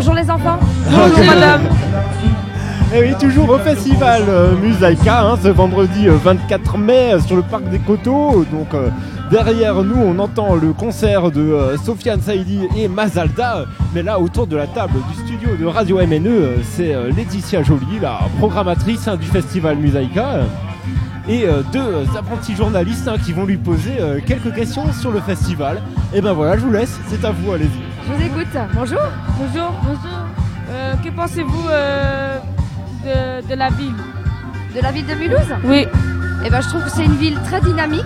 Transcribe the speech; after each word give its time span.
Bonjour 0.00 0.14
les 0.14 0.30
enfants. 0.30 0.58
Bonjour 0.90 1.26
madame. 1.26 1.60
Et 2.94 3.00
oui, 3.02 3.14
toujours 3.20 3.50
au 3.50 3.58
festival 3.58 4.22
euh, 4.30 4.56
Musaika, 4.56 5.26
hein, 5.26 5.38
ce 5.42 5.48
vendredi 5.48 6.08
euh, 6.08 6.16
24 6.24 6.78
mai 6.78 7.12
euh, 7.12 7.20
sur 7.20 7.36
le 7.36 7.42
parc 7.42 7.68
des 7.68 7.80
Coteaux. 7.80 8.46
Donc 8.50 8.72
euh, 8.72 8.88
derrière 9.30 9.82
nous, 9.82 10.00
on 10.00 10.18
entend 10.18 10.54
le 10.54 10.72
concert 10.72 11.30
de 11.30 11.42
euh, 11.42 11.76
Sofiane 11.76 12.22
Saïdi 12.22 12.66
et 12.78 12.88
Mazalda. 12.88 13.66
Mais 13.94 14.02
là, 14.02 14.18
autour 14.18 14.46
de 14.46 14.56
la 14.56 14.66
table 14.66 14.94
du 15.12 15.22
studio 15.22 15.50
de 15.60 15.66
Radio 15.66 15.98
MNE, 15.98 16.28
euh, 16.28 16.56
c'est 16.62 16.94
euh, 16.94 17.12
Laetitia 17.14 17.62
Joly, 17.62 17.98
la 18.00 18.20
programmatrice 18.38 19.06
hein, 19.06 19.16
du 19.16 19.26
festival 19.26 19.76
Musaika. 19.76 20.46
Et 21.28 21.44
euh, 21.44 21.60
deux 21.74 21.78
euh, 21.78 22.04
apprentis 22.18 22.56
journalistes 22.56 23.06
hein, 23.06 23.16
qui 23.22 23.34
vont 23.34 23.44
lui 23.44 23.58
poser 23.58 24.00
euh, 24.00 24.18
quelques 24.24 24.54
questions 24.54 24.90
sur 24.94 25.10
le 25.10 25.20
festival. 25.20 25.82
Et 26.14 26.22
ben 26.22 26.32
voilà, 26.32 26.56
je 26.56 26.62
vous 26.62 26.72
laisse, 26.72 26.98
c'est 27.08 27.22
à 27.22 27.32
vous, 27.32 27.52
allez-y. 27.52 27.89
Je 28.06 28.12
vous 28.12 28.22
écoute. 28.22 28.56
Bonjour. 28.74 29.00
Bonjour. 29.38 29.72
Bonjour. 29.82 30.18
Euh, 30.70 30.94
que 31.04 31.10
pensez-vous 31.10 31.68
euh, 31.70 32.38
de, 33.04 33.46
de 33.48 33.54
la 33.54 33.68
ville? 33.70 33.94
De 34.74 34.80
la 34.80 34.92
ville 34.92 35.06
de 35.06 35.14
Mulhouse? 35.14 35.54
Oui. 35.64 35.86
Eh 36.44 36.50
ben, 36.50 36.60
je 36.60 36.68
trouve 36.68 36.84
que 36.84 36.90
c'est 36.90 37.04
une 37.04 37.16
ville 37.16 37.38
très 37.44 37.60
dynamique 37.60 38.04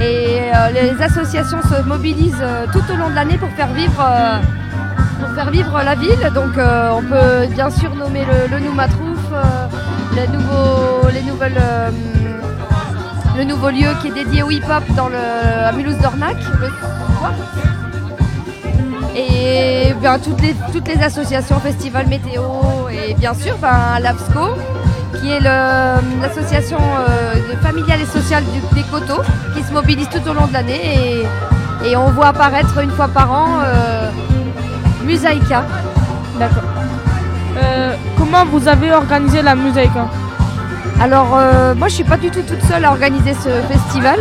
et 0.00 0.40
euh, 0.54 0.70
les 0.70 1.00
associations 1.02 1.60
se 1.62 1.82
mobilisent 1.82 2.44
tout 2.72 2.82
au 2.92 2.96
long 2.96 3.10
de 3.10 3.14
l'année 3.14 3.38
pour 3.38 3.50
faire 3.50 3.72
vivre, 3.72 4.04
pour 5.20 5.34
faire 5.34 5.50
vivre 5.50 5.82
la 5.82 5.94
ville. 5.94 6.30
Donc 6.34 6.54
on 6.56 7.02
peut 7.02 7.46
bien 7.54 7.70
sûr 7.70 7.94
nommer 7.94 8.24
le, 8.24 8.50
le 8.50 8.58
Noumatrouf, 8.64 9.20
les, 10.16 10.26
nouveaux, 10.28 11.08
les 11.12 11.22
nouvelles, 11.22 11.62
le 13.36 13.44
nouveau 13.44 13.70
lieu 13.70 13.88
qui 14.00 14.08
est 14.08 14.14
dédié 14.24 14.42
au 14.42 14.50
hip-hop 14.50 14.82
dans 14.96 15.08
le, 15.08 15.16
à 15.68 15.72
Mulhouse-Dornac 15.72 16.36
le 16.60 16.66
soir. 16.66 17.32
Et 19.14 19.92
bien, 20.00 20.18
toutes, 20.18 20.40
les, 20.40 20.54
toutes 20.72 20.88
les 20.88 21.02
associations, 21.02 21.58
Festival 21.60 22.06
Météo 22.06 22.42
et 22.90 23.14
bien 23.14 23.34
sûr 23.34 23.56
ben, 23.60 23.98
l'ABSCO 24.00 24.54
qui 25.20 25.30
est 25.30 25.40
l'association 25.40 26.78
euh, 26.78 27.34
familiale 27.62 28.00
et 28.00 28.06
sociale 28.06 28.42
du- 28.44 28.74
des 28.74 28.82
coteaux, 28.88 29.20
qui 29.54 29.62
se 29.62 29.72
mobilise 29.72 30.08
tout 30.08 30.26
au 30.28 30.32
long 30.32 30.46
de 30.46 30.52
l'année 30.54 31.24
et, 31.84 31.88
et 31.90 31.96
on 31.96 32.10
voit 32.10 32.28
apparaître 32.28 32.78
une 32.78 32.90
fois 32.90 33.08
par 33.08 33.30
an 33.30 33.46
euh, 33.64 34.10
Musaïka. 35.04 35.64
D'accord. 36.38 36.62
Euh, 37.62 37.94
comment 38.16 38.46
vous 38.46 38.66
avez 38.66 38.92
organisé 38.94 39.42
la 39.42 39.52
hein 39.52 40.08
Alors 41.00 41.36
euh, 41.36 41.74
moi 41.74 41.88
je 41.88 41.94
suis 41.96 42.04
pas 42.04 42.16
du 42.16 42.30
tout 42.30 42.40
toute 42.42 42.62
seule 42.64 42.84
à 42.86 42.90
organiser 42.90 43.34
ce 43.34 43.50
festival. 43.70 44.20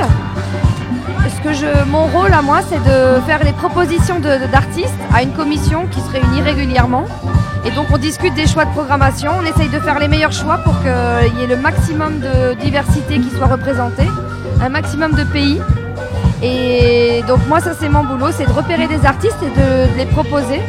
Ce 1.36 1.42
que 1.48 1.54
je, 1.54 1.84
mon 1.90 2.06
rôle 2.06 2.34
à 2.34 2.42
moi 2.42 2.60
c'est 2.68 2.80
de 2.84 3.20
faire 3.26 3.44
les 3.44 3.54
propositions 3.54 4.20
d'artistes 4.20 4.94
à 5.14 5.24
une 5.24 5.32
commission 5.32 5.88
qui 5.90 6.00
se 6.02 6.10
réunit 6.10 6.42
régulièrement. 6.42 7.06
Et 7.66 7.72
donc 7.72 7.88
on 7.92 7.98
discute 7.98 8.34
des 8.36 8.48
choix 8.48 8.66
de 8.66 8.72
programmation, 8.72 9.32
on 9.40 9.46
essaye 9.46 9.70
de 9.70 9.80
faire 9.80 9.98
les 10.00 10.08
meilleurs 10.08 10.32
choix 10.32 10.58
pour 10.58 10.73
qu'il 10.82 11.40
y 11.40 11.44
ait 11.44 11.48
le 11.48 11.58
maximum 11.58 12.20
de 12.20 12.54
diversité 12.56 13.20
qui 13.20 13.30
soit 13.36 13.48
représentée, 13.48 14.08
un 14.62 14.70
maximum 14.70 15.14
de 15.14 15.23
pays. 15.23 15.60
Et 16.44 17.23
donc 17.28 17.40
moi 17.48 17.60
ça 17.60 17.72
c'est 17.80 17.90
mon 17.90 18.04
boulot, 18.04 18.32
c'est 18.32 18.45
de 18.45 18.52
repérer 18.52 18.88
des 18.88 19.06
artistes 19.06 19.38
et 19.44 19.60
de, 19.60 19.98
les 19.98 20.06
proposer. 20.06 20.62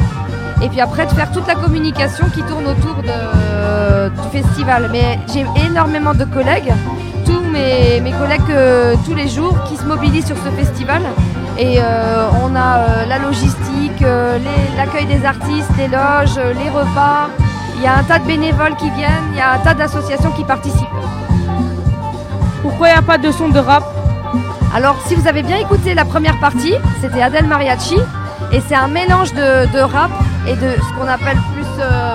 Et 0.63 0.69
puis 0.69 0.81
après 0.81 1.05
de 1.05 1.11
faire 1.11 1.31
toute 1.31 1.47
la 1.47 1.55
communication 1.55 2.25
qui 2.33 2.41
tourne 2.43 2.65
autour 2.67 2.95
de- 3.03 4.09
du 4.09 4.29
festival. 4.41 4.89
Mais 4.91 5.19
j'ai 5.33 5.45
énormément 5.67 6.13
de 6.13 6.25
collègues, 6.25 6.71
mes, 7.53 8.01
mes 8.01 8.11
collègues 8.11 8.41
euh, 8.51 8.95
tous 9.05 9.15
les 9.15 9.29
jours 9.29 9.55
qui 9.67 9.75
se 9.77 9.85
mobilisent 9.85 10.25
sur 10.25 10.37
ce 10.37 10.49
festival. 10.59 11.01
Et 11.57 11.75
euh, 11.79 12.27
on 12.43 12.55
a 12.55 12.69
euh, 12.77 13.05
la 13.05 13.19
logistique, 13.19 14.03
l'accueil 14.77 15.05
des 15.05 15.23
artistes, 15.25 15.69
les 15.77 15.87
loges, 15.87 16.39
les 16.61 16.69
repas. 16.69 17.29
Il 17.77 17.81
y 17.83 17.87
a 17.87 17.95
un 17.97 18.03
tas 18.03 18.19
de 18.19 18.25
bénévoles 18.25 18.75
qui 18.75 18.89
viennent, 18.91 19.27
il 19.33 19.37
y 19.37 19.41
a 19.41 19.51
un 19.53 19.59
tas 19.59 19.73
d'associations 19.73 20.31
qui 20.31 20.43
participent. 20.43 20.99
Pourquoi 22.61 22.87
il 22.89 22.93
n'y 22.93 22.97
a 22.99 23.01
pas 23.01 23.17
de 23.17 23.31
son 23.31 23.49
de 23.49 23.59
rap? 23.59 23.83
Alors, 24.75 24.95
si 25.05 25.15
vous 25.15 25.27
avez 25.27 25.43
bien 25.43 25.57
écouté 25.57 25.93
la 25.93 26.05
première 26.05 26.39
partie, 26.39 26.73
c'était 27.01 27.21
Adèle 27.21 27.45
Mariachi, 27.45 27.97
et 28.51 28.61
c'est 28.67 28.75
un 28.75 28.87
mélange 28.87 29.33
de, 29.33 29.71
de 29.71 29.79
rap 29.79 30.11
et 30.47 30.55
de 30.55 30.69
ce 30.83 30.89
qu'on 30.95 31.07
appelle 31.07 31.37
plus 31.53 31.67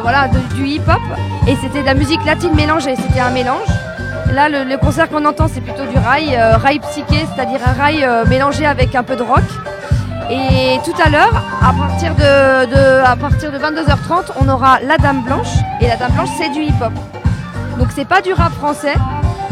voilà, 0.03 0.28
de- 0.28 0.54
du 0.56 0.65
hip-hop, 0.66 1.04
et 1.47 1.54
c'était 1.62 1.82
de 1.82 1.87
la 1.87 1.94
musique 1.94 2.25
latine 2.25 2.54
mélangée, 2.54 2.94
c'était 2.97 3.21
un 3.21 3.31
mélange. 3.31 3.69
Là, 4.33 4.49
le, 4.49 4.65
le 4.65 4.77
concert 4.77 5.09
qu'on 5.09 5.25
entend, 5.25 5.47
c'est 5.53 5.61
plutôt 5.61 5.84
du 5.87 5.97
rail, 5.99 6.37
euh, 6.37 6.56
rail 6.59 6.78
psyché, 6.81 7.27
c'est-à-dire 7.34 7.61
un 7.66 7.72
rail 7.72 8.05
euh, 8.05 8.25
mélangé 8.27 8.66
avec 8.66 8.94
un 8.94 9.03
peu 9.03 9.16
de 9.16 9.22
rock. 9.22 9.43
Et 10.31 10.78
tout 10.84 10.93
à 11.03 11.09
l'heure, 11.09 11.43
à 11.62 11.72
partir 11.72 12.15
de, 12.15 12.66
de- 12.66 13.03
à 13.05 13.16
partir 13.16 13.50
de 13.50 13.59
22h30, 13.59 14.33
on 14.41 14.49
aura 14.49 14.78
La 14.87 14.99
Dame 14.99 15.22
Blanche, 15.22 15.49
et 15.81 15.89
La 15.89 15.97
Dame 15.97 16.12
Blanche, 16.12 16.28
c'est 16.37 16.50
du 16.50 16.61
hip-hop. 16.61 16.93
Donc 17.78 17.89
c'est 17.94 18.05
pas 18.06 18.21
du 18.21 18.33
rap 18.34 18.53
français, 18.53 18.94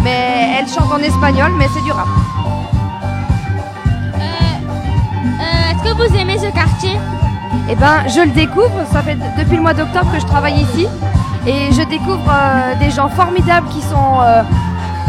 mais 0.05 0.59
elle 0.61 0.69
chante 0.69 0.93
en 0.93 0.99
espagnol, 0.99 1.51
mais 1.59 1.67
c'est 1.75 1.83
du 1.83 1.93
rap. 1.93 2.07
Euh, 4.15 5.71
Est-ce 5.73 5.83
que 5.83 5.97
vous 5.97 6.17
aimez 6.17 6.39
ce 6.39 6.51
quartier? 6.55 6.99
Eh 7.71 7.75
ben, 7.77 8.05
je 8.09 8.21
le 8.21 8.31
découvre. 8.31 8.71
Ça 8.93 9.01
fait 9.03 9.17
depuis 9.39 9.57
le 9.57 9.63
mois 9.63 9.75
d'octobre 9.75 10.13
que 10.13 10.21
je 10.21 10.27
travaille 10.27 10.61
ici. 10.61 10.87
Et 11.47 11.73
je 11.73 11.83
découvre 11.83 12.29
euh, 12.29 12.75
des 12.81 12.91
gens 12.91 13.09
formidables 13.09 13.69
qui 13.69 13.81
sont 13.81 14.21
euh, 14.21 14.43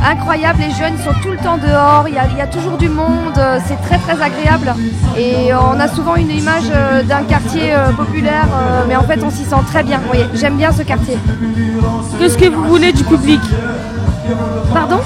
incroyables. 0.06 0.60
Les 0.60 0.72
jeunes 0.72 0.98
sont 0.98 1.14
tout 1.22 1.32
le 1.32 1.38
temps 1.38 1.58
dehors. 1.58 2.06
Il 2.08 2.14
y 2.16 2.42
a, 2.42 2.48
toujours 2.48 2.78
du 2.78 2.90
monde. 2.90 3.38
euh, 3.38 3.60
C'est 3.66 3.80
très, 3.82 3.98
très 3.98 4.22
agréable. 4.22 4.74
Et 5.18 5.54
on 5.54 5.80
a 5.80 5.88
souvent 5.88 6.16
une 6.16 6.30
image 6.32 6.70
euh, 6.74 7.04
d'un 7.04 7.24
quartier 7.24 7.74
euh, 7.74 7.92
populaire. 7.92 8.48
euh, 8.54 8.86
mais 8.88 8.96
en 8.96 9.04
fait, 9.04 9.20
on 9.24 9.30
s'y 9.30 9.44
sent 9.44 9.56
très 9.68 9.84
bien. 9.84 10.00
J'aime 10.34 10.58
bien 10.58 10.72
ce 10.72 10.84
quartier. 10.84 11.18
Qu'est-ce 12.20 12.38
que 12.38 12.46
vous 12.50 12.64
voulez 12.66 12.92
du 12.92 13.04
public? 13.04 13.42
Pardon 14.74 15.00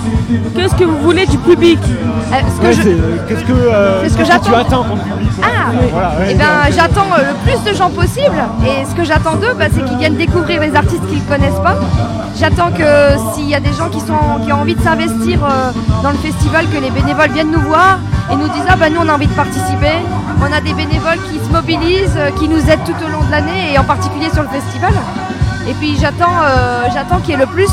Qu'est-ce 0.55 0.75
que 0.75 0.83
vous 0.83 0.97
voulez 0.99 1.25
du 1.25 1.37
public 1.37 1.79
Euh, 1.87 2.35
Ouais, 2.63 2.73
je- 2.73 2.81
euh, 2.89 3.17
Qu'est-ce 3.27 3.43
que, 3.43 3.51
euh, 3.51 4.01
que 4.03 4.07
tu 4.17 4.25
j'attends. 4.25 4.53
attends 4.57 4.83
comme 4.83 4.99
public 4.99 5.31
ouais. 5.37 5.43
Ah 5.43 5.71
Voilà, 5.91 6.07
ouais, 6.19 6.27
Eh 6.31 6.33
ben, 6.35 6.45
j'attends 6.75 7.07
euh, 7.17 7.23
le 7.31 7.51
plus 7.51 7.71
de 7.71 7.75
gens 7.75 7.89
possible. 7.89 8.35
Et 8.65 8.85
ce 8.89 8.95
que 8.95 9.03
j'attends 9.03 9.35
d'eux, 9.35 9.53
bah, 9.57 9.65
c'est 9.73 9.83
qu'ils 9.83 9.97
viennent 9.97 10.15
découvrir 10.15 10.61
les 10.61 10.75
artistes 10.75 11.05
qu'ils 11.07 11.23
ne 11.23 11.27
connaissent 11.29 11.59
pas. 11.63 11.75
J'attends 12.39 12.71
que 12.71 12.83
s'il 13.33 13.49
y 13.49 13.55
a 13.55 13.59
des 13.59 13.73
gens 13.73 13.89
qui, 13.89 13.99
sont, 13.99 14.43
qui 14.45 14.51
ont 14.53 14.61
envie 14.61 14.75
de 14.75 14.81
s'investir 14.81 15.39
euh, 15.43 15.71
dans 16.03 16.11
le 16.11 16.17
festival, 16.17 16.65
que 16.69 16.77
les 16.81 16.89
bénévoles 16.89 17.31
viennent 17.31 17.51
nous 17.51 17.61
voir 17.61 17.99
et 18.31 18.35
nous 18.35 18.47
disent 18.49 18.65
Ah 18.69 18.75
bah 18.77 18.89
nous 18.89 19.01
on 19.03 19.09
a 19.09 19.13
envie 19.13 19.27
de 19.27 19.33
participer. 19.33 19.95
On 20.39 20.51
a 20.51 20.61
des 20.61 20.73
bénévoles 20.73 21.19
qui 21.29 21.37
se 21.45 21.51
mobilisent, 21.51 22.17
qui 22.39 22.47
nous 22.47 22.59
aident 22.69 22.83
tout 22.85 22.95
au 23.05 23.09
long 23.11 23.23
de 23.25 23.31
l'année 23.31 23.73
et 23.73 23.77
en 23.77 23.83
particulier 23.83 24.29
sur 24.33 24.41
le 24.43 24.49
festival. 24.49 24.93
Et 25.69 25.73
puis 25.73 25.95
j'attends 25.99 26.37
euh, 26.43 26.85
j'attends 26.93 27.17
qu'il 27.19 27.31
y 27.31 27.33
ait 27.33 27.37
le 27.37 27.45
plus 27.45 27.69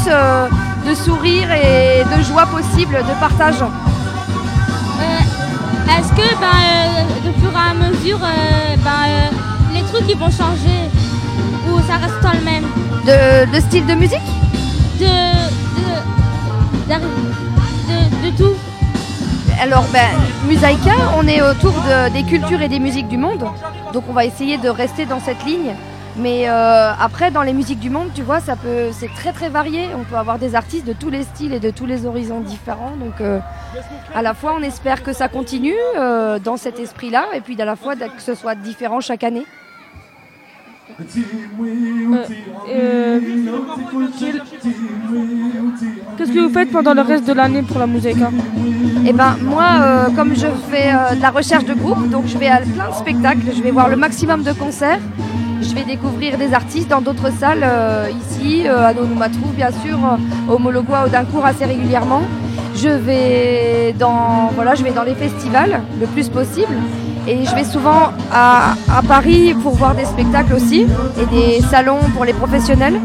de 0.87 0.95
sourires 0.95 1.51
et 1.53 2.05
de 2.17 2.23
joie 2.23 2.47
possible, 2.47 2.95
de 2.97 3.15
partage. 3.21 3.61
Euh, 3.63 5.97
Est-ce 5.99 6.09
que 6.11 6.29
ben, 6.41 6.59
euh, 6.65 7.03
de 7.27 7.33
fur 7.41 7.51
et 7.53 7.71
à 7.71 7.75
mesure, 7.75 8.21
euh, 8.23 8.77
ben, 8.85 9.05
les 9.75 9.83
trucs 9.83 10.09
ils 10.09 10.17
vont 10.19 10.31
changer 10.31 10.89
ou 11.71 11.79
ça 11.87 11.97
reste 11.97 12.21
dans 12.23 12.33
le 12.33 12.41
même? 12.45 12.65
De, 13.05 13.47
de 13.55 13.61
style 13.61 13.87
de 13.87 13.95
musique? 13.95 14.19
De, 14.99 15.05
de, 16.89 16.95
de, 16.95 18.31
de 18.31 18.37
tout 18.37 18.55
Alors, 19.61 19.85
ben, 19.93 20.09
Musaïka, 20.47 20.93
on 21.17 21.27
est 21.27 21.43
autour 21.43 21.73
de- 21.73 22.09
des 22.11 22.23
cultures 22.25 22.61
et 22.63 22.69
des 22.69 22.79
musiques 22.81 23.09
du 23.09 23.19
monde. 23.19 23.45
Donc, 23.93 24.05
on 24.09 24.13
va 24.13 24.25
essayer 24.25 24.57
de 24.59 24.69
rester 24.69 25.05
dans 25.07 25.21
cette 25.21 25.45
ligne. 25.45 25.75
Mais 26.19 26.49
euh, 26.49 26.91
après, 26.99 27.31
dans 27.31 27.43
les 27.43 27.53
musiques 27.53 27.79
du 27.79 27.91
monde, 27.91 28.09
tu 28.13 28.23
vois, 28.23 28.41
ça 28.41 28.57
peut, 28.57 28.91
c'est 28.93 29.11
très 29.15 29.33
très 29.33 29.49
varié. 29.49 29.87
On 29.97 30.03
peut 30.03 30.17
avoir 30.17 30.39
des 30.39 30.57
artistes 30.57 30.87
de 30.87 30.93
tous 30.93 31.11
les 31.11 31.23
styles 31.23 31.53
et 31.55 31.61
de 31.61 31.71
tous 31.71 31.87
les 31.87 32.07
horizons 32.07 32.41
différents. 32.41 32.97
Donc, 32.99 33.21
euh, 33.21 33.39
à 34.15 34.23
la 34.23 34.35
fois, 34.35 34.57
on 34.59 34.63
espère 34.63 35.05
que 35.05 35.13
ça 35.13 35.29
continue 35.29 35.77
euh, 35.97 36.41
dans 36.41 36.57
cet 36.57 36.81
esprit-là, 36.81 37.27
et 37.35 37.41
puis 37.41 37.61
à 37.61 37.65
la 37.65 37.77
fois 37.77 37.95
que 37.95 38.21
ce 38.21 38.35
soit 38.35 38.57
différent 38.57 39.01
chaque 39.01 39.23
année. 39.23 39.47
Qu'est-ce 46.17 46.33
que 46.33 46.41
vous 46.41 46.53
faites 46.53 46.73
pendant 46.73 46.95
le 46.95 47.03
reste 47.03 47.27
de 47.27 47.33
l'année 47.33 47.63
pour 47.63 47.79
la 47.79 47.87
musique 47.87 48.21
hein? 48.21 48.33
Et 49.07 49.13
ben 49.13 49.37
moi, 49.43 50.09
comme 50.17 50.35
je 50.35 50.49
fais 50.71 50.93
de 51.15 51.23
la 51.23 51.31
recherche 51.31 51.65
de 51.65 51.75
groupe, 51.75 52.09
donc 52.09 52.27
je 52.27 52.37
vais 52.37 52.49
à 52.49 52.59
plein 52.63 52.89
de 52.89 52.95
spectacles, 52.95 53.53
je 53.55 53.63
vais 53.63 53.71
voir 53.71 53.89
le 53.89 53.97
maximum 53.97 54.43
de 54.43 54.53
concerts, 54.53 54.99
je 55.61 55.75
vais 55.75 55.85
découvrir 55.85 56.39
des 56.39 56.53
artistes 56.55 56.89
dans 56.89 57.01
d'autres 57.01 57.33
salles 57.33 57.63
euh, 57.63 58.09
ici, 58.11 58.63
euh, 58.67 58.89
à 58.89 58.95
Noumatrou 58.95 59.51
bien 59.55 59.71
sûr, 59.71 59.99
euh, 59.99 60.53
au 60.53 60.59
Mologois, 60.59 61.05
au 61.07 61.09
Dincourt 61.09 61.45
assez 61.45 61.65
régulièrement. 61.65 62.23
Je 62.77 62.89
vais 62.89 63.95
dans 63.99 64.51
voilà, 64.55 64.75
je 64.75 64.85
vais 64.85 64.93
dans 64.93 65.03
les 65.03 65.15
festivals 65.15 65.81
le 66.01 66.07
plus 66.07 66.29
possible. 66.29 66.75
Et 67.27 67.45
je 67.45 67.55
vais 67.55 67.65
souvent 67.65 68.13
à, 68.33 68.75
Paris 69.07 69.55
pour 69.63 69.75
voir 69.75 69.95
des 69.95 70.07
spectacles 70.07 70.55
aussi 70.55 70.87
et 71.21 71.27
des 71.27 71.61
salons 71.61 71.99
pour 72.15 72.25
les 72.25 72.33
professionnels. 72.33 73.01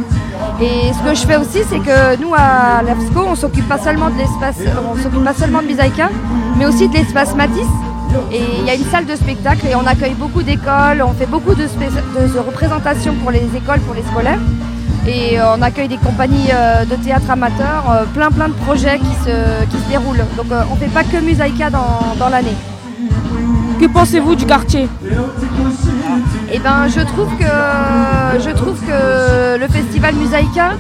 Et 0.62 0.94
ce 0.94 1.04
que 1.04 1.14
je 1.14 1.28
fais 1.28 1.36
aussi, 1.36 1.60
c'est 1.70 1.80
que 1.80 2.22
nous 2.22 2.34
à 2.34 2.82
l'AFSCO, 2.84 3.20
on 3.20 3.36
s'occupe 3.36 3.68
pas 3.68 3.80
seulement 3.80 4.10
de 4.10 4.18
l'espace, 4.18 4.62
on 4.90 4.96
s'occupe 4.96 5.26
pas 5.26 5.34
seulement 5.34 5.62
de 5.62 5.68
Misaïka, 5.68 6.10
mais 6.58 6.66
aussi 6.66 6.88
de 6.88 6.94
l'espace 6.94 7.36
Matisse. 7.36 7.66
Et 8.32 8.42
il 8.60 8.66
y 8.66 8.70
a 8.70 8.76
une 8.76 8.86
salle 8.86 9.06
de 9.06 9.16
spectacle 9.16 9.68
et 9.68 9.76
on 9.76 9.86
accueille 9.86 10.14
beaucoup 10.16 10.44
d'écoles, 10.44 11.04
on 11.06 11.14
fait 11.14 11.26
beaucoup 11.26 11.54
de, 11.56 11.66
représentations 12.40 13.14
pour 13.16 13.32
les 13.32 13.46
écoles, 13.56 13.80
pour 13.82 13.94
les 13.96 14.04
scolaires. 14.04 14.40
Et 15.06 15.40
euh, 15.40 15.56
on 15.58 15.62
accueille 15.62 15.90
des 15.90 15.98
compagnies 15.98 16.50
euh, 16.54 16.86
de 16.86 16.96
théâtre 16.96 17.30
amateurs, 17.30 17.84
euh, 17.92 18.06
plein 18.14 18.32
plein 18.32 18.48
de 18.48 18.54
projets 18.54 18.98
qui 19.00 19.14
se, 19.26 19.66
qui 19.70 19.78
se 19.84 19.90
déroulent. 19.90 20.24
Donc 20.38 20.46
on 20.50 20.76
ne 20.76 20.80
fait 20.80 20.88
pas 20.94 21.04
que 21.04 21.18
Musaïka 21.18 21.70
dans, 21.70 22.16
dans 22.18 22.30
l'année. 22.30 22.56
Que 23.80 23.86
pensez-vous 23.88 24.36
du 24.36 24.46
quartier? 24.46 24.88
Et 26.54 26.60
ben 26.60 26.88
je 26.88 27.02
trouve 27.02 27.30
que 27.38 28.40
je 28.40 28.50
trouve 28.52 28.80
que 28.80 29.58
le 29.60 29.68
festival 29.68 30.16
Musaïka 30.16 30.72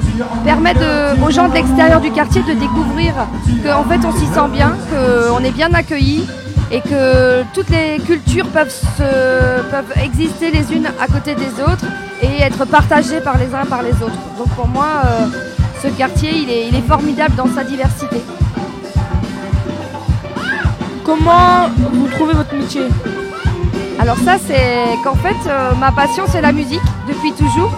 permet 0.46 0.74
de- 0.76 1.22
aux 1.26 1.32
gens 1.32 1.50
de 1.50 1.56
l'extérieur 1.56 2.00
du 2.00 2.12
quartier 2.12 2.44
de 2.44 2.54
découvrir 2.54 3.14
qu'en 3.66 3.84
fait 3.84 4.00
on 4.06 4.12
s'y 4.14 4.28
sent 4.28 4.48
bien, 4.54 4.74
qu'on 4.90 5.44
est 5.44 5.52
bien 5.52 5.74
accueillis 5.74 6.26
et 6.72 6.82
que 6.82 7.44
toutes 7.54 7.70
les 7.70 8.00
cultures 8.00 8.48
peuvent, 8.48 8.70
se- 8.72 9.62
peuvent 9.70 9.94
exister 10.04 10.52
les 10.52 10.72
unes 10.74 10.88
à 11.00 11.08
côté 11.08 11.36
des 11.36 11.62
autres 11.62 11.86
et 12.22 12.42
être 12.42 12.66
partagées 12.66 13.22
par 13.22 13.38
les 13.38 13.54
uns 13.54 13.66
par 13.66 13.82
les 13.84 13.94
autres. 13.94 14.20
Donc 14.38 14.48
pour 14.56 14.68
moi 14.68 14.88
euh, 15.06 15.26
ce 15.82 15.88
quartier 15.90 16.32
il 16.34 16.50
est, 16.50 16.68
il 16.70 16.76
est 16.76 16.88
formidable 16.88 17.36
dans 17.36 17.48
sa 17.54 17.64
diversité. 17.64 18.22
Comment 21.04 21.70
vous 21.92 22.08
trouvez 22.08 22.34
votre 22.34 22.56
métier? 22.56 22.88
Alors 24.00 24.18
ça 24.18 24.38
c'est 24.46 24.98
qu'en 25.04 25.16
fait 25.16 25.36
euh, 25.48 25.72
ma 25.80 25.92
passion 25.92 26.24
c'est 26.28 26.42
la 26.42 26.52
musique 26.52 26.82
depuis 27.08 27.34
toujours. 27.34 27.72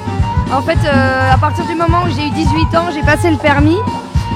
En 0.53 0.61
fait 0.61 0.77
euh, 0.85 1.33
à 1.33 1.37
partir 1.37 1.65
du 1.65 1.75
moment 1.75 2.03
où 2.05 2.09
j'ai 2.15 2.27
eu 2.27 2.29
18 2.31 2.77
ans 2.77 2.85
j'ai 2.93 3.01
passé 3.01 3.29
le 3.31 3.37
permis 3.37 3.77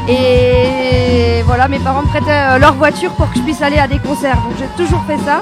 et 0.08 1.42
voilà 1.46 1.68
mes 1.68 1.80
parents 1.80 2.02
me 2.02 2.08
prêtaient 2.08 2.32
euh, 2.32 2.58
leur 2.60 2.74
voiture 2.76 3.12
pour 3.14 3.30
que 3.32 3.38
je 3.38 3.44
puisse 3.44 3.62
aller 3.62 3.78
à 3.80 3.88
des 3.88 4.00
concerts. 4.00 4.38
Donc 4.38 4.54
j'ai 4.58 4.68
toujours 4.84 5.04
fait 5.06 5.18
ça. 5.20 5.42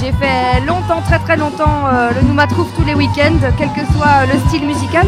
J'ai 0.00 0.12
fait 0.12 0.60
longtemps, 0.66 1.00
très 1.06 1.18
très 1.20 1.36
longtemps 1.36 1.84
euh, 1.92 2.10
le 2.16 2.26
Nouma 2.26 2.46
tous 2.48 2.66
les 2.84 2.94
week-ends, 2.94 3.38
quel 3.58 3.68
que 3.72 3.80
soit 3.92 4.26
le 4.32 4.38
style 4.48 4.66
musical. 4.66 5.06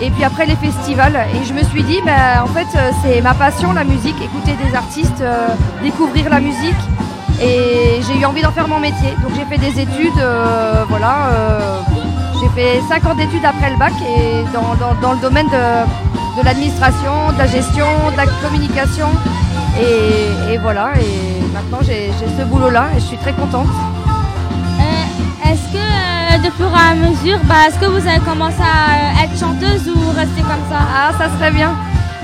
Et 0.00 0.10
puis 0.10 0.24
après 0.24 0.46
les 0.46 0.56
festivals. 0.56 1.16
Et 1.34 1.44
je 1.44 1.52
me 1.52 1.62
suis 1.62 1.82
dit, 1.84 2.00
ben, 2.04 2.42
en 2.42 2.46
fait 2.48 2.66
euh, 2.76 2.90
c'est 3.02 3.20
ma 3.20 3.34
passion 3.34 3.72
la 3.72 3.84
musique, 3.84 4.16
écouter 4.22 4.54
des 4.64 4.74
artistes, 4.74 5.20
euh, 5.20 5.48
découvrir 5.82 6.28
la 6.30 6.40
musique 6.40 6.74
et 7.42 8.00
j'ai 8.06 8.18
eu 8.20 8.24
envie 8.24 8.42
d'en 8.42 8.52
faire 8.52 8.68
mon 8.68 8.78
métier. 8.80 9.10
Donc 9.22 9.32
j'ai 9.36 9.44
fait 9.44 9.58
des 9.58 9.80
études, 9.80 10.18
euh, 10.20 10.84
voilà, 10.88 11.14
euh, 11.32 11.80
j'ai 12.40 12.48
fait 12.60 12.80
5 12.88 13.06
ans 13.06 13.14
d'études 13.14 13.44
après 13.44 13.70
le 13.70 13.76
bac 13.76 13.92
et 14.02 14.44
dans- 14.52 14.74
dans 15.00 15.12
le 15.12 15.18
domaine 15.18 15.46
de, 15.48 15.62
de 16.36 16.42
l'administration, 16.44 17.32
de 17.32 17.38
la 17.38 17.46
gestion, 17.46 17.86
de 18.12 18.16
la 18.16 18.26
communication. 18.42 19.08
Et, 19.78 20.52
et 20.52 20.58
voilà, 20.58 20.92
et 21.00 21.42
maintenant 21.52 21.78
j'ai 21.82 22.10
j'ai 22.18 22.28
ce 22.38 22.44
boulot-là 22.44 22.86
et 22.96 23.00
je 23.00 23.06
suis 23.06 23.16
très 23.18 23.32
contente. 23.32 23.68
Euh, 24.80 25.48
est-ce 25.50 25.66
que 25.72 25.78
euh, 25.78 26.38
de 26.38 26.50
fur 26.56 26.70
et 26.70 26.92
à 26.92 26.94
mesure, 26.94 27.38
bah, 27.44 27.66
est-ce 27.66 27.78
que 27.78 27.86
vous 27.86 28.06
avez 28.06 28.20
commencé 28.20 28.60
à 28.60 29.20
euh, 29.20 29.24
être 29.24 29.36
chanteuse 29.38 29.88
ou 29.88 29.98
rester 30.16 30.42
comme 30.42 30.64
ça? 30.70 30.78
Ah, 30.96 31.10
ça 31.18 31.26
serait 31.36 31.50
bien. 31.50 31.72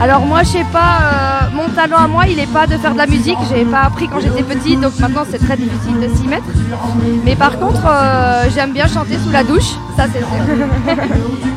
Alors 0.01 0.25
moi, 0.25 0.43
je 0.43 0.49
sais 0.49 0.67
pas, 0.73 0.99
euh, 1.03 1.41
mon 1.55 1.69
talent 1.69 1.99
à 1.99 2.07
moi, 2.09 2.27
il 2.27 2.37
n'est 2.37 2.47
pas 2.47 2.67
de 2.67 2.77
faire 2.79 2.93
de 2.95 2.99
la 2.99 3.07
musique. 3.07 3.37
J'ai 3.51 3.67
pas 3.67 3.83
appris 3.83 4.09
quand 4.09 4.19
j'étais 4.21 4.43
petite, 4.43 4.81
donc 4.81 4.99
maintenant 4.99 5.25
c'est 5.31 5.39
très 5.39 5.59
difficile 5.59 6.01
de 6.01 6.09
s'y 6.17 6.27
mettre. 6.27 6.47
Mais 7.23 7.37
par 7.37 7.59
contre, 7.59 7.83
euh, 7.87 8.49
j'aime 8.55 8.73
bien 8.73 8.87
chanter 8.87 9.19
sous 9.19 9.31
la 9.31 9.45
douche, 9.45 9.73
ça 9.99 10.07
c'est 10.11 10.21
sûr. 10.21 10.97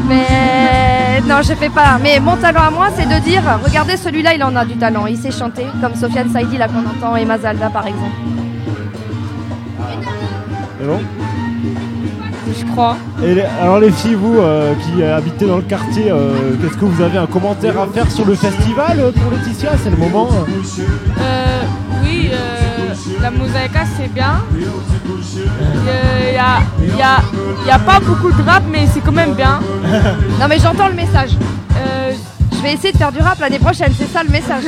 Mais 0.10 1.22
non, 1.26 1.42
je 1.42 1.54
fais 1.54 1.70
pas. 1.70 1.98
Mais 2.04 2.20
mon 2.20 2.36
talent 2.36 2.64
à 2.68 2.70
moi, 2.70 2.88
c'est 2.98 3.08
de 3.08 3.18
dire, 3.24 3.44
regardez 3.64 3.96
celui-là, 3.96 4.34
il 4.34 4.44
en 4.44 4.54
a 4.58 4.66
du 4.66 4.76
talent, 4.76 5.06
il 5.06 5.18
sait 5.18 5.32
chanter, 5.32 5.66
comme 5.80 5.96
Sofiane 5.96 6.30
Saïdi 6.30 6.58
là 6.58 6.68
qu'on 6.68 6.86
entend 6.86 7.16
et 7.16 7.24
Mazalda 7.24 7.70
par 7.70 7.88
exemple. 7.88 8.12
C'est 10.80 10.86
bon? 10.86 11.00
Je 12.58 12.66
crois. 12.72 12.98
Et 13.24 13.36
les- 13.36 13.42
alors 13.62 13.80
les 13.80 13.92
filles, 13.92 14.16
vous 14.16 14.38
euh, 14.40 14.74
qui 14.76 15.04
habitez 15.04 15.46
dans 15.46 15.58
le 15.58 15.62
quartier, 15.64 16.12
euh, 16.12 16.56
qu'est-ce 16.62 16.78
que 16.78 16.86
vous 16.86 17.02
avez 17.02 17.18
un 17.18 17.26
commentaire 17.26 17.80
à 17.80 17.88
faire 17.88 18.10
sur 18.12 18.26
le 18.26 18.36
festival 18.36 19.00
euh, 19.00 19.12
pour 19.12 19.32
Laetitia? 19.32 19.72
C'est 19.84 19.90
le 19.90 19.98
moment. 19.98 20.30
Euh, 21.20 21.62
oui, 22.04 22.30
euh, 22.32 22.94
la 23.22 23.32
mosaïka 23.32 23.82
c'est 23.98 24.12
bien. 24.14 24.36
Il 24.56 24.60
n'y 26.32 26.38
a, 26.38 26.60
y 26.98 27.02
a, 27.02 27.68
y 27.68 27.72
a 27.72 27.80
pas 27.80 28.00
beaucoup 28.00 28.32
de 28.32 28.42
rap, 28.44 28.64
mais 28.72 28.86
c'est 28.94 29.02
quand 29.02 29.12
même 29.12 29.34
bien. 29.34 29.60
Non 30.40 30.48
mais 30.50 30.60
j'entends 30.60 30.88
le 30.90 30.96
message. 30.96 31.32
Euh, 31.78 32.12
Je 32.52 32.62
vais 32.62 32.74
essayer 32.74 32.92
de 32.92 32.98
faire 32.98 33.12
du 33.12 33.20
rap 33.20 33.40
l'année 33.40 33.60
prochaine, 33.60 33.92
c'est 33.98 34.08
ça 34.12 34.24
le 34.24 34.30
message. 34.30 34.64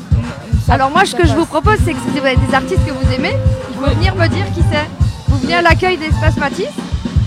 Alors 0.68 0.90
moi, 0.90 1.02
ce 1.04 1.14
que 1.14 1.26
je 1.26 1.34
vous 1.34 1.44
propose, 1.46 1.76
c'est 1.84 1.92
que 1.92 1.98
si 2.00 2.18
vous 2.18 2.24
avez 2.26 2.36
des 2.36 2.54
artistes 2.54 2.84
que 2.86 2.92
vous 2.92 3.12
aimez, 3.12 3.36
vous 3.76 3.84
venir 3.94 4.14
me 4.14 4.26
dire 4.28 4.46
qui 4.54 4.62
c'est. 4.70 4.86
Vous 5.28 5.38
venez 5.38 5.54
à 5.54 5.62
l'accueil 5.62 5.96
d'Espace 5.98 6.36
Matisse 6.38 6.68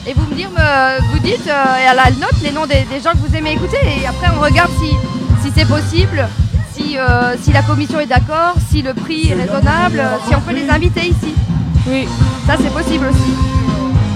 et 0.07 0.13
vous 0.13 0.25
me 0.29 0.35
dire, 0.35 0.49
me- 0.51 1.11
vous 1.11 1.19
dites 1.19 1.47
euh, 1.47 1.83
et 1.83 1.85
à 1.87 1.93
la 1.93 2.09
note 2.11 2.39
les 2.41 2.51
noms 2.51 2.65
des, 2.65 2.81
des 2.89 3.01
gens 3.03 3.11
que 3.11 3.17
vous 3.27 3.35
aimez 3.35 3.51
écouter 3.53 3.77
et 4.01 4.07
après 4.07 4.27
on 4.35 4.41
regarde 4.41 4.71
si, 4.79 4.89
si 5.43 5.51
c'est 5.55 5.67
possible, 5.67 6.27
si, 6.73 6.97
euh, 6.97 7.35
si 7.41 7.51
la 7.51 7.61
commission 7.61 7.99
est 7.99 8.05
d'accord, 8.05 8.55
si 8.69 8.81
le 8.81 8.93
prix 8.93 9.29
est 9.31 9.35
raisonnable, 9.35 9.99
euh, 9.99 10.17
si 10.27 10.35
on 10.35 10.41
peut 10.41 10.53
les 10.53 10.69
inviter 10.69 11.01
ici. 11.07 11.33
oui. 11.87 12.07
Ça 12.45 12.55
c'est 12.61 12.71
possible 12.73 13.07
aussi. 13.07 13.33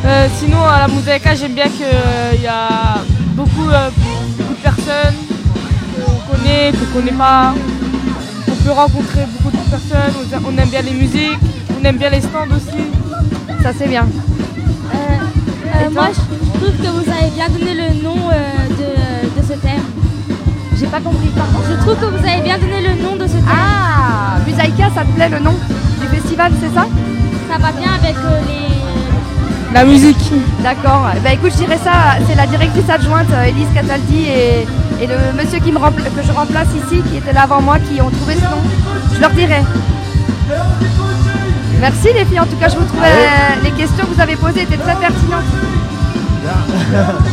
Euh, 0.05 0.27
sinon, 0.39 0.63
à 0.65 0.79
la 0.79 0.87
mosaïka, 0.87 1.35
j'aime 1.35 1.53
bien 1.53 1.65
qu'il 1.67 2.41
y 2.41 2.47
a 2.47 2.95
beaucoup, 3.35 3.49
beaucoup 3.65 4.53
de 4.53 4.61
personnes 4.63 5.15
qu'on 5.95 6.31
connaît, 6.31 6.71
qu'on 6.71 6.99
connaît 6.99 7.11
pas. 7.11 7.53
On 8.49 8.55
peut 8.63 8.71
rencontrer 8.71 9.25
beaucoup 9.33 9.55
de 9.55 9.61
personnes. 9.69 10.13
On- 10.43 10.49
On 10.53 10.57
aime 10.57 10.69
bien 10.69 10.81
les 10.81 10.93
musiques, 10.93 11.37
on 11.79 11.83
aime 11.85 11.97
bien 11.97 12.09
les 12.09 12.21
stands 12.21 12.49
aussi. 12.55 12.83
Ça 13.61 13.71
c'est 13.77 13.87
bien. 13.87 14.07
Moi, 15.91 16.07
je 16.13 16.59
trouve 16.59 16.75
que 16.77 16.87
vous 16.87 17.11
avez 17.11 17.29
bien 17.35 17.49
donné 17.49 17.73
le 17.73 18.03
nom 18.03 18.15
euh, 18.31 18.67
de, 18.69 19.41
de 19.41 19.45
ce 19.47 19.53
thème. 19.53 19.83
J'ai 20.77 20.87
pas 20.87 20.99
compris, 20.99 21.29
pardon. 21.35 21.59
Je 21.69 21.75
trouve 21.81 21.95
que 21.95 22.05
vous 22.05 22.25
avez 22.27 22.41
bien 22.41 22.57
donné 22.57 22.81
le 22.87 23.01
nom 23.03 23.15
de 23.15 23.27
ce 23.27 23.33
thème. 23.33 23.45
Ah, 23.49 24.37
Musaïka, 24.47 24.89
ça 24.95 25.01
te 25.03 25.11
plaît 25.15 25.29
le 25.29 25.39
nom 25.39 25.53
du 25.99 26.07
festival, 26.15 26.51
c'est 26.61 26.73
ça? 26.73 26.85
Ça 27.51 27.57
va 27.59 27.71
bien 27.71 27.91
avec 28.01 28.15
euh, 28.15 28.39
les... 28.47 29.73
La 29.73 29.85
musique. 29.85 30.31
D'accord. 30.63 31.07
Bah 31.23 31.33
écoute, 31.33 31.51
je 31.53 31.57
dirais 31.63 31.79
ça, 31.83 32.17
c'est 32.27 32.35
la 32.35 32.45
directrice 32.47 32.89
adjointe 32.89 33.27
euh, 33.31 33.45
Elise 33.45 33.67
Cataldi 33.73 34.25
et, 34.25 34.67
et 35.03 35.07
le 35.07 35.15
monsieur 35.37 35.59
qui 35.59 35.71
me 35.71 35.77
rempla- 35.79 36.09
que 36.15 36.21
je 36.25 36.31
remplace 36.31 36.67
ici, 36.85 37.01
qui 37.09 37.17
était 37.17 37.33
là 37.33 37.43
avant 37.43 37.61
moi, 37.61 37.77
qui 37.79 38.01
ont 38.01 38.09
trouvé 38.09 38.35
ce 38.35 38.41
nom. 38.41 38.61
Je 39.15 39.19
leur 39.21 39.31
dirai. 39.31 39.61
Merci 41.81 42.13
les 42.13 42.25
filles, 42.25 42.39
en 42.39 42.45
tout 42.45 42.55
cas 42.57 42.69
je 42.69 42.77
vous 42.77 42.85
trouvais 42.85 43.07
euh, 43.07 43.63
les 43.63 43.71
questions 43.71 44.05
que 44.05 44.13
vous 44.13 44.21
avez 44.21 44.35
posées 44.35 44.61
étaient 44.61 44.77
très 44.77 44.95
pertinentes. 44.95 45.43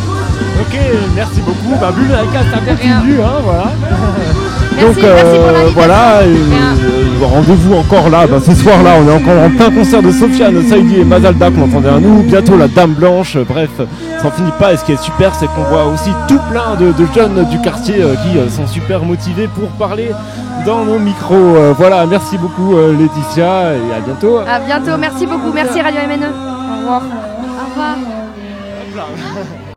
Ok, 0.60 0.76
merci 1.14 1.40
beaucoup. 1.40 1.78
Bah, 1.80 1.92
Bulgaria, 1.92 2.40
ça 2.52 2.60
De 2.60 2.76
rien. 2.76 2.96
continue, 2.98 3.20
hein, 3.22 3.40
voilà. 3.44 3.72
Merci, 4.80 4.94
Donc 4.94 5.04
euh, 5.04 5.14
merci 5.14 5.36
pour 5.38 5.46
l'invitation. 5.46 5.72
voilà, 5.74 6.22
et, 6.22 6.26
euh, 6.28 7.26
rendez-vous 7.26 7.74
encore 7.74 8.08
là, 8.10 8.26
bah, 8.26 8.38
ce 8.44 8.54
soir 8.54 8.82
là, 8.82 8.92
on 9.02 9.08
est 9.08 9.12
encore 9.12 9.42
en 9.42 9.50
plein 9.50 9.70
concert 9.70 10.02
de 10.02 10.10
Sofiane, 10.12 10.62
Saïdi 10.68 11.00
et 11.00 11.04
Mazalda 11.04 11.50
qu'on 11.50 11.62
entendait 11.62 11.88
à 11.88 11.98
nous, 11.98 12.22
bientôt 12.22 12.56
la 12.56 12.68
Dame 12.68 12.92
Blanche, 12.92 13.36
euh, 13.36 13.44
bref, 13.48 13.70
ça 13.76 14.24
n'en 14.24 14.30
finit 14.30 14.52
pas 14.58 14.72
et 14.72 14.76
ce 14.76 14.84
qui 14.84 14.92
est 14.92 15.02
super 15.02 15.34
c'est 15.34 15.46
qu'on 15.48 15.64
voit 15.64 15.86
aussi 15.86 16.10
tout 16.28 16.38
plein 16.50 16.76
de, 16.78 16.92
de 16.92 17.06
jeunes 17.14 17.44
du 17.50 17.60
quartier 17.60 17.96
euh, 18.02 18.14
qui 18.14 18.38
euh, 18.38 18.48
sont 18.48 18.66
super 18.66 19.02
motivés 19.04 19.48
pour 19.48 19.68
parler 19.70 20.10
dans 20.64 20.84
nos 20.84 20.98
micros. 20.98 21.34
Euh, 21.34 21.72
voilà, 21.76 22.06
merci 22.06 22.38
beaucoup 22.38 22.76
euh, 22.76 22.96
Laetitia 22.96 23.72
et 23.74 23.94
à 23.96 24.00
bientôt. 24.04 24.38
À 24.38 24.58
bientôt, 24.60 24.96
merci 24.98 25.26
beaucoup, 25.26 25.52
merci 25.52 25.80
Radio 25.80 26.00
MNE. 26.08 26.24
Au 26.24 26.78
revoir. 26.78 27.02
Au 27.02 27.70
revoir. 27.70 27.96